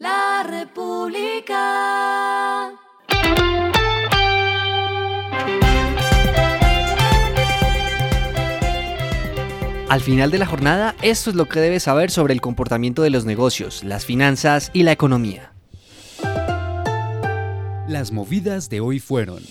La 0.00 0.42
República. 0.48 1.58
Al 9.90 10.00
final 10.00 10.30
de 10.30 10.38
la 10.38 10.46
jornada, 10.46 10.94
esto 11.02 11.28
es 11.28 11.36
lo 11.36 11.44
que 11.50 11.60
debes 11.60 11.82
saber 11.82 12.10
sobre 12.10 12.32
el 12.32 12.40
comportamiento 12.40 13.02
de 13.02 13.10
los 13.10 13.26
negocios, 13.26 13.84
las 13.84 14.06
finanzas 14.06 14.70
y 14.72 14.84
la 14.84 14.92
economía. 14.92 15.52
Las 17.86 18.10
movidas 18.10 18.70
de 18.70 18.80
hoy 18.80 19.00
fueron. 19.00 19.42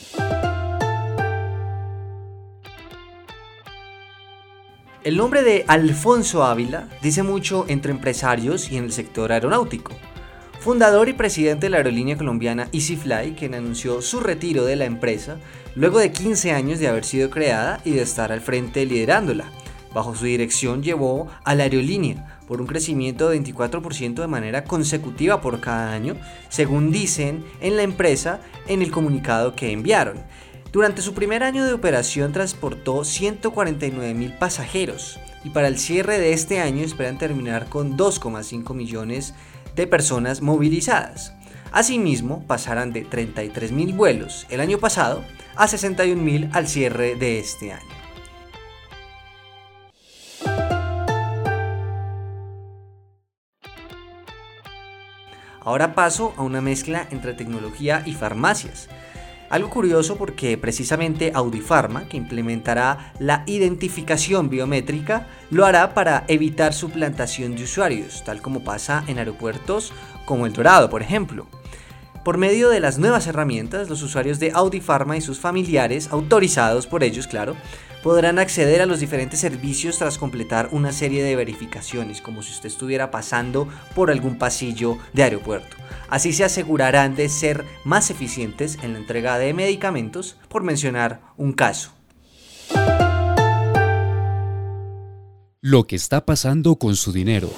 El 5.03 5.15
nombre 5.15 5.43
de 5.43 5.63
Alfonso 5.67 6.43
Ávila 6.43 6.89
dice 7.03 7.21
mucho 7.21 7.65
entre 7.67 7.91
empresarios 7.91 8.71
y 8.71 8.77
en 8.77 8.85
el 8.85 8.91
sector 8.91 9.31
aeronáutico. 9.31 9.93
Fundador 10.59 11.07
y 11.07 11.13
presidente 11.13 11.67
de 11.67 11.69
la 11.69 11.77
aerolínea 11.77 12.17
colombiana 12.17 12.67
EasyFly, 12.73 13.33
quien 13.35 13.53
anunció 13.53 14.01
su 14.01 14.19
retiro 14.19 14.65
de 14.65 14.75
la 14.75 14.83
empresa 14.83 15.37
luego 15.73 15.99
de 15.99 16.11
15 16.11 16.51
años 16.51 16.79
de 16.79 16.89
haber 16.89 17.05
sido 17.05 17.29
creada 17.29 17.79
y 17.85 17.91
de 17.91 18.01
estar 18.01 18.33
al 18.33 18.41
frente 18.41 18.85
liderándola. 18.85 19.45
Bajo 19.93 20.15
su 20.15 20.25
dirección 20.25 20.83
llevó 20.83 21.27
a 21.45 21.55
la 21.55 21.63
aerolínea 21.63 22.39
por 22.45 22.59
un 22.59 22.67
crecimiento 22.67 23.29
de 23.29 23.41
24% 23.41 24.15
de 24.15 24.27
manera 24.27 24.65
consecutiva 24.65 25.39
por 25.39 25.61
cada 25.61 25.93
año, 25.93 26.17
según 26.49 26.91
dicen 26.91 27.45
en 27.61 27.77
la 27.77 27.83
empresa 27.83 28.41
en 28.67 28.81
el 28.81 28.91
comunicado 28.91 29.55
que 29.55 29.71
enviaron. 29.71 30.23
Durante 30.73 31.01
su 31.01 31.13
primer 31.13 31.41
año 31.41 31.63
de 31.63 31.73
operación 31.73 32.33
transportó 32.33 33.05
149 33.05 34.13
mil 34.13 34.33
pasajeros 34.33 35.19
y 35.43 35.49
para 35.51 35.67
el 35.67 35.79
cierre 35.79 36.19
de 36.19 36.33
este 36.33 36.59
año 36.59 36.83
esperan 36.83 37.17
terminar 37.17 37.69
con 37.69 37.97
2,5 37.97 38.73
millones 38.75 39.33
de 39.33 39.58
personas 39.87 40.41
movilizadas. 40.41 41.33
Asimismo, 41.71 42.43
pasarán 42.47 42.93
de 42.93 43.03
33 43.03 43.71
mil 43.71 43.93
vuelos 43.93 44.47
el 44.49 44.59
año 44.59 44.79
pasado 44.79 45.23
a 45.55 45.67
61 45.67 46.21
mil 46.21 46.49
al 46.53 46.67
cierre 46.67 47.15
de 47.15 47.39
este 47.39 47.73
año. 47.73 47.99
Ahora 55.61 55.93
paso 55.93 56.33
a 56.37 56.41
una 56.41 56.61
mezcla 56.61 57.07
entre 57.11 57.33
tecnología 57.33 58.01
y 58.05 58.13
farmacias. 58.13 58.89
Algo 59.49 59.69
curioso 59.71 60.15
porque 60.15 60.57
precisamente 60.57 61.31
Audifarma, 61.33 62.07
que 62.07 62.17
implementará 62.17 63.13
la 63.19 63.43
identificación 63.47 64.47
biométrica, 64.47 65.27
lo 65.49 65.65
hará 65.65 65.95
para 65.95 66.23
evitar 66.27 66.73
suplantación 66.73 67.55
de 67.55 67.63
usuarios, 67.63 68.23
tal 68.23 68.43
como 68.43 68.63
pasa 68.63 69.03
en 69.07 69.17
aeropuertos 69.17 69.91
como 70.25 70.45
El 70.45 70.53
Dorado, 70.53 70.91
por 70.91 71.01
ejemplo. 71.01 71.47
Por 72.23 72.37
medio 72.37 72.69
de 72.69 72.81
las 72.81 72.97
nuevas 72.97 73.27
herramientas, 73.27 73.89
los 73.89 74.03
usuarios 74.03 74.39
de 74.39 74.51
Audifarma 74.53 75.15
y 75.15 75.21
sus 75.21 75.39
familiares, 75.39 76.09
autorizados 76.11 76.85
por 76.85 77.03
ellos, 77.03 77.27
claro, 77.27 77.55
podrán 78.03 78.39
acceder 78.39 78.81
a 78.81 78.85
los 78.85 78.99
diferentes 78.99 79.39
servicios 79.39 79.97
tras 79.97 80.17
completar 80.17 80.69
una 80.71 80.91
serie 80.91 81.23
de 81.23 81.35
verificaciones, 81.35 82.21
como 82.21 82.43
si 82.43 82.51
usted 82.51 82.67
estuviera 82.67 83.09
pasando 83.09 83.67
por 83.95 84.11
algún 84.11 84.37
pasillo 84.37 84.97
de 85.13 85.23
aeropuerto. 85.23 85.77
Así 86.09 86.33
se 86.33 86.43
asegurarán 86.43 87.15
de 87.15 87.29
ser 87.29 87.65
más 87.85 88.09
eficientes 88.09 88.77
en 88.81 88.93
la 88.93 88.99
entrega 88.99 89.37
de 89.37 89.53
medicamentos, 89.53 90.37
por 90.49 90.63
mencionar 90.63 91.21
un 91.37 91.53
caso. 91.53 91.91
Lo 95.61 95.87
que 95.87 95.95
está 95.95 96.25
pasando 96.25 96.77
con 96.77 96.95
su 96.95 97.11
dinero. 97.11 97.49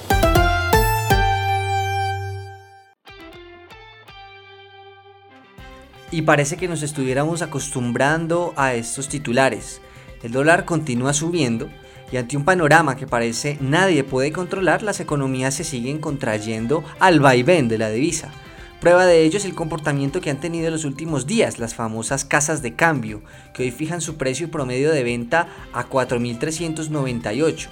Y 6.12 6.22
parece 6.22 6.56
que 6.56 6.68
nos 6.68 6.82
estuviéramos 6.82 7.40
acostumbrando 7.42 8.52
a 8.56 8.74
estos 8.74 9.08
titulares. 9.08 9.80
El 10.22 10.30
dólar 10.30 10.66
continúa 10.66 11.14
subiendo 11.14 11.68
y 12.12 12.18
ante 12.18 12.36
un 12.36 12.44
panorama 12.44 12.96
que 12.96 13.06
parece 13.06 13.56
nadie 13.60 14.04
puede 14.04 14.30
controlar, 14.30 14.82
las 14.82 15.00
economías 15.00 15.54
se 15.54 15.64
siguen 15.64 15.98
contrayendo 15.98 16.84
al 17.00 17.18
vaivén 17.18 17.66
de 17.66 17.78
la 17.78 17.88
divisa. 17.88 18.30
Prueba 18.78 19.06
de 19.06 19.22
ello 19.22 19.38
es 19.38 19.46
el 19.46 19.54
comportamiento 19.54 20.20
que 20.20 20.28
han 20.28 20.40
tenido 20.40 20.66
en 20.66 20.72
los 20.72 20.84
últimos 20.84 21.26
días 21.26 21.58
las 21.58 21.74
famosas 21.74 22.26
casas 22.26 22.60
de 22.60 22.74
cambio, 22.74 23.22
que 23.54 23.62
hoy 23.62 23.70
fijan 23.70 24.02
su 24.02 24.16
precio 24.16 24.50
promedio 24.50 24.92
de 24.92 25.04
venta 25.04 25.48
a 25.72 25.88
4.398. 25.88 27.68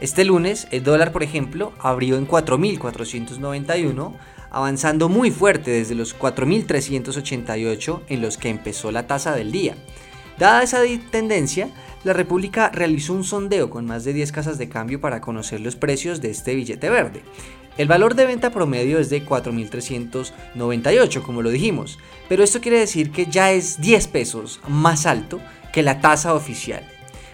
Este 0.00 0.24
lunes, 0.24 0.66
el 0.70 0.82
dólar, 0.82 1.12
por 1.12 1.22
ejemplo, 1.22 1.72
abrió 1.78 2.16
en 2.16 2.26
4.491, 2.26 4.14
avanzando 4.52 5.08
muy 5.08 5.30
fuerte 5.30 5.70
desde 5.70 5.94
los 5.94 6.16
4.388 6.16 8.02
en 8.08 8.20
los 8.22 8.36
que 8.36 8.50
empezó 8.50 8.92
la 8.92 9.06
tasa 9.06 9.34
del 9.34 9.50
día. 9.50 9.74
Dada 10.38 10.62
esa 10.62 10.80
tendencia, 11.10 11.70
la 12.04 12.12
República 12.12 12.70
realizó 12.70 13.14
un 13.14 13.24
sondeo 13.24 13.70
con 13.70 13.86
más 13.86 14.04
de 14.04 14.12
10 14.12 14.30
casas 14.32 14.58
de 14.58 14.68
cambio 14.68 15.00
para 15.00 15.20
conocer 15.20 15.60
los 15.60 15.76
precios 15.76 16.20
de 16.20 16.30
este 16.30 16.54
billete 16.54 16.90
verde. 16.90 17.22
El 17.78 17.88
valor 17.88 18.14
de 18.14 18.26
venta 18.26 18.50
promedio 18.50 18.98
es 18.98 19.08
de 19.08 19.24
4.398, 19.24 21.22
como 21.22 21.40
lo 21.40 21.48
dijimos, 21.50 21.98
pero 22.28 22.44
esto 22.44 22.60
quiere 22.60 22.78
decir 22.78 23.10
que 23.10 23.26
ya 23.26 23.52
es 23.52 23.80
10 23.80 24.08
pesos 24.08 24.60
más 24.68 25.06
alto 25.06 25.40
que 25.72 25.82
la 25.82 26.00
tasa 26.00 26.34
oficial. 26.34 26.91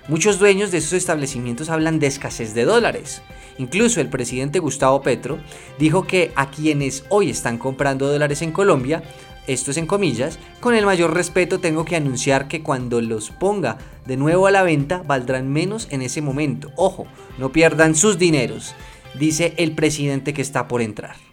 Muchos 0.08 0.38
dueños 0.38 0.70
de 0.70 0.78
esos 0.78 0.94
establecimientos 0.94 1.68
hablan 1.68 1.98
de 1.98 2.06
escasez 2.06 2.54
de 2.54 2.64
dólares. 2.64 3.22
Incluso 3.58 4.00
el 4.00 4.08
presidente 4.08 4.58
Gustavo 4.58 5.02
Petro 5.02 5.38
dijo 5.78 6.06
que 6.06 6.32
a 6.34 6.50
quienes 6.50 7.04
hoy 7.10 7.30
están 7.30 7.58
comprando 7.58 8.10
dólares 8.10 8.42
en 8.42 8.52
Colombia 8.52 9.02
esto 9.48 9.70
es 9.70 9.78
en 9.78 9.86
comillas, 9.86 10.38
con 10.60 10.74
el 10.74 10.84
mayor 10.84 11.14
respeto 11.14 11.58
tengo 11.58 11.86
que 11.86 11.96
anunciar 11.96 12.48
que 12.48 12.62
cuando 12.62 13.00
los 13.00 13.30
ponga 13.30 13.78
de 14.04 14.18
nuevo 14.18 14.46
a 14.46 14.50
la 14.50 14.62
venta 14.62 15.02
valdrán 15.06 15.50
menos 15.50 15.88
en 15.90 16.02
ese 16.02 16.20
momento. 16.20 16.70
Ojo, 16.76 17.06
no 17.38 17.50
pierdan 17.50 17.94
sus 17.94 18.18
dineros, 18.18 18.74
dice 19.18 19.54
el 19.56 19.72
presidente 19.72 20.34
que 20.34 20.42
está 20.42 20.68
por 20.68 20.82
entrar. 20.82 21.27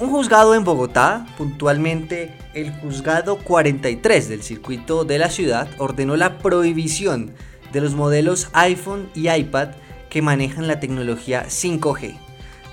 Un 0.00 0.10
juzgado 0.10 0.54
en 0.54 0.64
Bogotá, 0.64 1.26
puntualmente 1.38 2.36
el 2.52 2.72
juzgado 2.72 3.38
43 3.38 4.28
del 4.28 4.42
circuito 4.42 5.04
de 5.04 5.18
la 5.18 5.30
ciudad, 5.30 5.68
ordenó 5.78 6.16
la 6.16 6.38
prohibición 6.38 7.32
de 7.72 7.80
los 7.80 7.94
modelos 7.94 8.48
iPhone 8.52 9.08
y 9.14 9.30
iPad 9.30 9.70
que 10.10 10.20
manejan 10.20 10.66
la 10.66 10.80
tecnología 10.80 11.46
5G 11.46 12.23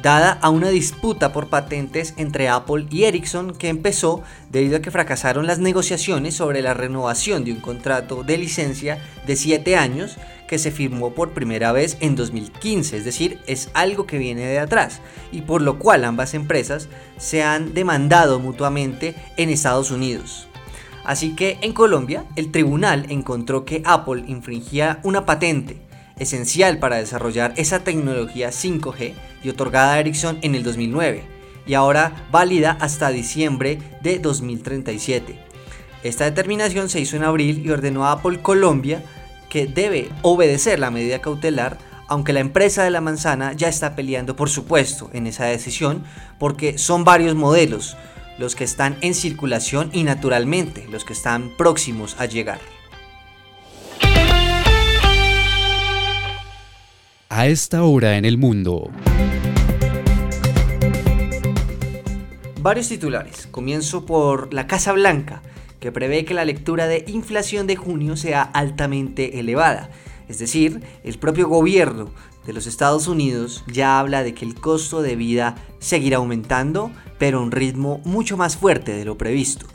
dada 0.01 0.39
a 0.41 0.49
una 0.49 0.69
disputa 0.69 1.31
por 1.31 1.47
patentes 1.47 2.13
entre 2.17 2.49
Apple 2.49 2.87
y 2.89 3.03
Ericsson 3.03 3.53
que 3.53 3.69
empezó 3.69 4.23
debido 4.49 4.77
a 4.77 4.81
que 4.81 4.91
fracasaron 4.91 5.47
las 5.47 5.59
negociaciones 5.59 6.35
sobre 6.35 6.61
la 6.61 6.73
renovación 6.73 7.43
de 7.43 7.51
un 7.51 7.59
contrato 7.59 8.23
de 8.23 8.37
licencia 8.37 8.97
de 9.25 9.35
7 9.35 9.75
años 9.75 10.17
que 10.47 10.59
se 10.59 10.71
firmó 10.71 11.13
por 11.13 11.31
primera 11.31 11.71
vez 11.71 11.97
en 12.01 12.15
2015, 12.15 12.97
es 12.97 13.05
decir, 13.05 13.39
es 13.47 13.69
algo 13.73 14.05
que 14.05 14.17
viene 14.17 14.45
de 14.45 14.59
atrás 14.59 14.99
y 15.31 15.41
por 15.41 15.61
lo 15.61 15.79
cual 15.79 16.03
ambas 16.03 16.33
empresas 16.33 16.89
se 17.17 17.43
han 17.43 17.73
demandado 17.73 18.39
mutuamente 18.39 19.15
en 19.37 19.49
Estados 19.49 19.91
Unidos. 19.91 20.47
Así 21.05 21.35
que 21.35 21.57
en 21.61 21.73
Colombia 21.73 22.25
el 22.35 22.51
tribunal 22.51 23.05
encontró 23.09 23.65
que 23.65 23.81
Apple 23.85 24.23
infringía 24.27 24.99
una 25.03 25.25
patente 25.25 25.77
esencial 26.21 26.79
para 26.79 26.97
desarrollar 26.97 27.53
esa 27.57 27.83
tecnología 27.83 28.49
5G 28.49 29.13
y 29.43 29.49
otorgada 29.49 29.93
a 29.93 29.99
Ericsson 29.99 30.37
en 30.41 30.55
el 30.55 30.63
2009 30.63 31.23
y 31.65 31.73
ahora 31.73 32.27
válida 32.31 32.77
hasta 32.79 33.09
diciembre 33.09 33.79
de 34.01 34.19
2037. 34.19 35.39
Esta 36.03 36.25
determinación 36.25 36.89
se 36.89 36.99
hizo 36.99 37.15
en 37.15 37.23
abril 37.23 37.63
y 37.65 37.69
ordenó 37.69 38.05
a 38.05 38.13
Apple 38.13 38.41
Colombia 38.41 39.03
que 39.49 39.67
debe 39.67 40.09
obedecer 40.21 40.79
la 40.79 40.91
medida 40.91 41.19
cautelar, 41.19 41.77
aunque 42.07 42.33
la 42.33 42.39
empresa 42.39 42.83
de 42.83 42.89
la 42.89 43.01
manzana 43.01 43.53
ya 43.53 43.67
está 43.67 43.95
peleando, 43.95 44.35
por 44.35 44.49
supuesto, 44.49 45.09
en 45.13 45.27
esa 45.27 45.45
decisión, 45.45 46.03
porque 46.39 46.77
son 46.77 47.03
varios 47.03 47.35
modelos 47.35 47.97
los 48.37 48.55
que 48.55 48.63
están 48.63 48.97
en 49.01 49.13
circulación 49.13 49.89
y 49.93 50.03
naturalmente 50.03 50.87
los 50.89 51.05
que 51.05 51.13
están 51.13 51.51
próximos 51.57 52.15
a 52.17 52.25
llegar. 52.25 52.59
A 57.33 57.47
esta 57.47 57.83
hora 57.83 58.17
en 58.17 58.25
el 58.25 58.37
mundo. 58.37 58.91
Varios 62.59 62.89
titulares. 62.89 63.47
Comienzo 63.49 64.05
por 64.05 64.53
la 64.53 64.67
Casa 64.67 64.91
Blanca, 64.91 65.41
que 65.79 65.93
prevé 65.93 66.25
que 66.25 66.33
la 66.33 66.43
lectura 66.43 66.87
de 66.87 67.05
inflación 67.07 67.67
de 67.67 67.77
junio 67.77 68.17
sea 68.17 68.41
altamente 68.41 69.39
elevada. 69.39 69.91
Es 70.27 70.39
decir, 70.39 70.81
el 71.05 71.19
propio 71.19 71.47
gobierno 71.47 72.11
de 72.45 72.51
los 72.51 72.67
Estados 72.67 73.07
Unidos 73.07 73.63
ya 73.71 73.97
habla 73.97 74.23
de 74.23 74.33
que 74.33 74.43
el 74.43 74.55
costo 74.55 75.01
de 75.01 75.15
vida 75.15 75.55
seguirá 75.79 76.17
aumentando, 76.17 76.91
pero 77.17 77.39
a 77.39 77.43
un 77.43 77.51
ritmo 77.51 78.01
mucho 78.03 78.35
más 78.35 78.57
fuerte 78.57 78.91
de 78.91 79.05
lo 79.05 79.17
previsto. 79.17 79.67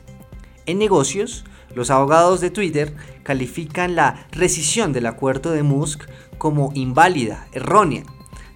En 0.67 0.77
negocios, 0.77 1.43
los 1.77 1.91
abogados 1.91 2.41
de 2.41 2.49
Twitter 2.49 2.95
califican 3.21 3.95
la 3.95 4.25
rescisión 4.31 4.93
del 4.93 5.05
acuerdo 5.05 5.51
de 5.51 5.61
Musk 5.61 6.05
como 6.37 6.71
inválida, 6.73 7.47
errónea, 7.53 8.03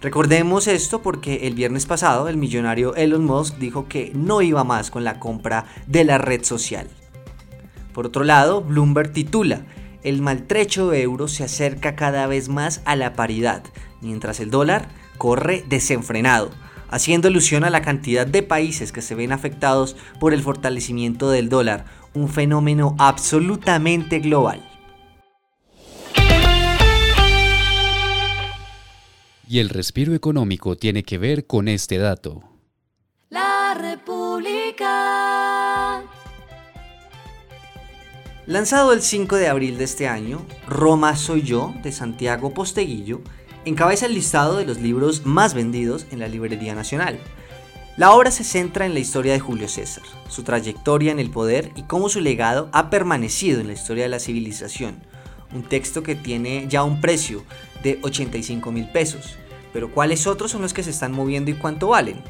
Recordemos 0.02 0.68
esto 0.68 1.04
porque 1.04 1.46
el 1.46 1.54
viernes 1.54 1.86
pasado 1.86 2.28
el 2.28 2.36
millonario 2.36 2.96
Elon 2.96 3.24
Musk 3.24 3.58
dijo 3.58 3.88
que 3.88 4.12
no 4.16 4.42
iba 4.42 4.64
más 4.64 4.90
con 4.90 5.04
la 5.04 5.20
compra 5.20 5.66
de 5.86 6.04
la 6.04 6.18
red 6.18 6.44
social. 6.44 6.88
Por 7.94 8.08
otro 8.08 8.24
lado, 8.24 8.64
Bloomberg 8.64 9.14
titula, 9.14 9.68
el 10.02 10.24
maltrecho 10.24 10.92
euro 10.92 11.28
se 11.28 11.44
acerca 11.44 11.96
cada 11.96 12.26
vez 12.26 12.50
más 12.50 12.82
a 12.86 12.96
la 12.96 13.14
paridad, 13.14 13.64
mientras 14.02 14.40
el 14.40 14.50
dólar 14.50 14.90
corre 15.20 15.64
desenfrenado, 15.70 16.50
haciendo 16.90 17.28
alusión 17.28 17.64
a 17.64 17.70
la 17.70 17.84
cantidad 17.84 18.26
de 18.26 18.42
países 18.42 18.92
que 18.92 19.04
se 19.04 19.14
ven 19.14 19.32
afectados 19.32 19.96
por 20.20 20.34
el 20.34 20.42
fortalecimiento 20.42 21.30
del 21.30 21.50
dólar, 21.50 21.86
un 22.14 22.30
fenómeno 22.30 22.96
absolutamente 22.98 24.20
global. 24.20 24.68
Y 29.48 29.60
el 29.60 29.70
respiro 29.70 30.14
económico 30.14 30.78
tiene 30.78 31.04
que 31.04 31.18
ver 31.18 31.46
con 31.46 31.68
este 31.68 31.98
dato. 31.98 32.42
La 33.30 33.74
República. 33.78 35.22
Lanzado 38.46 38.94
el 38.94 39.02
5 39.02 39.36
de 39.36 39.48
abril 39.50 39.78
de 39.78 39.84
este 39.84 40.08
año, 40.08 40.46
Roma 40.68 41.16
Soy 41.16 41.42
Yo, 41.42 41.74
de 41.84 41.92
Santiago 41.92 42.54
Posteguillo, 42.54 43.22
encabeza 43.66 44.06
el 44.06 44.14
listado 44.14 44.58
de 44.58 44.66
los 44.66 44.80
libros 44.80 45.26
más 45.26 45.54
vendidos 45.54 46.06
en 46.12 46.20
la 46.20 46.28
Librería 46.28 46.74
Nacional. 46.74 47.20
La 47.98 48.12
obra 48.12 48.32
se 48.32 48.44
centra 48.44 48.86
en 48.86 48.94
la 48.94 49.00
historia 49.00 49.34
de 49.34 49.40
Julio 49.40 49.68
César, 49.68 50.04
su 50.30 50.44
trayectoria 50.44 51.12
en 51.12 51.20
el 51.20 51.30
poder 51.30 51.72
y 51.76 51.84
cómo 51.84 52.10
su 52.10 52.22
legado 52.22 52.70
ha 52.72 52.90
permanecido 52.90 53.60
en 53.60 53.68
la 53.68 53.74
historia 53.74 54.04
de 54.04 54.10
la 54.10 54.20
civilización. 54.20 55.04
Un 55.54 55.64
texto 55.64 56.02
que 56.02 56.16
tiene 56.16 56.68
ya 56.70 56.84
un 56.84 57.02
precio 57.02 57.44
de 57.84 58.00
85 58.02 58.72
mil 58.72 58.90
pesos 58.90 59.38
pero 59.74 59.92
¿cuáles 59.92 60.28
otros 60.28 60.52
son 60.52 60.62
los 60.62 60.74
que 60.74 60.84
se 60.84 60.90
están 60.90 61.12
moviendo 61.12 61.52
y 61.52 61.56
cuánto 61.56 61.90
valen? 61.90 62.22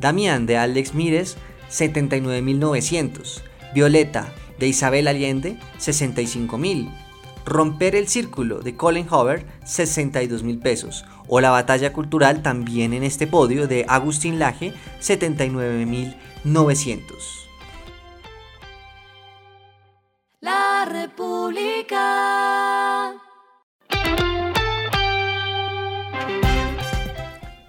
Damián 0.00 0.46
de 0.46 0.56
Alex 0.56 0.94
Mires, 0.94 1.36
79.900. 1.70 3.42
Violeta 3.74 4.32
de 4.58 4.68
Isabel 4.68 5.08
Allende, 5.08 5.56
65.000. 5.78 6.90
Romper 7.44 7.96
el 7.96 8.08
Círculo 8.08 8.60
de 8.60 8.76
Colin 8.76 9.06
Hover, 9.10 9.44
62 9.64 10.42
mil 10.42 10.58
pesos. 10.58 11.04
O 11.28 11.40
la 11.40 11.50
Batalla 11.50 11.92
Cultural 11.92 12.42
también 12.42 12.92
en 12.92 13.02
este 13.02 13.26
podio 13.26 13.66
de 13.66 13.84
Agustín 13.88 14.38
Laje, 14.38 14.72
79.900. 15.00 17.02
La 20.40 20.84
República. 20.84 22.00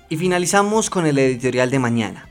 Y 0.10 0.18
finalizamos 0.18 0.90
con 0.92 1.08
el 1.08 1.18
editorial 1.18 1.72
de 1.72 1.80
mañana. 1.80 2.30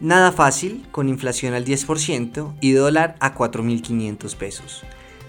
Nada 0.00 0.32
fácil, 0.32 0.84
con 0.90 1.08
inflación 1.08 1.54
al 1.54 1.64
10% 1.64 2.54
y 2.60 2.72
dólar 2.72 3.14
a 3.20 3.36
4.500 3.36 4.34
pesos. 4.34 4.82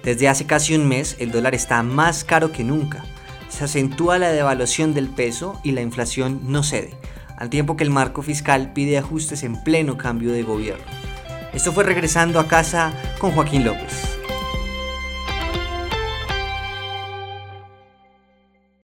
Desde 0.03 0.27
hace 0.27 0.45
casi 0.45 0.75
un 0.75 0.87
mes 0.87 1.15
el 1.19 1.31
dólar 1.31 1.55
está 1.55 1.81
más 1.81 2.25
caro 2.25 2.51
que 2.51 2.65
nunca. 2.65 3.05
Se 3.47 3.63
acentúa 3.63 4.19
la 4.19 4.31
devaluación 4.31 4.93
del 4.93 5.07
peso 5.07 5.59
y 5.63 5.71
la 5.71 5.81
inflación 5.81 6.41
no 6.43 6.61
cede, 6.61 6.93
al 7.37 7.49
tiempo 7.49 7.77
que 7.77 7.85
el 7.85 7.89
marco 7.89 8.21
fiscal 8.21 8.73
pide 8.73 8.97
ajustes 8.97 9.43
en 9.43 9.63
pleno 9.63 9.97
cambio 9.97 10.33
de 10.33 10.43
gobierno. 10.43 10.83
Esto 11.53 11.71
fue 11.71 11.85
regresando 11.85 12.39
a 12.39 12.47
casa 12.47 12.93
con 13.19 13.31
Joaquín 13.31 13.63
López. 13.63 14.12